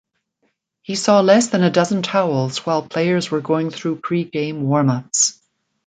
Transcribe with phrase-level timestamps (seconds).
[0.81, 5.39] He saw less than a dozen towels while players were going through pre-game warm-ups.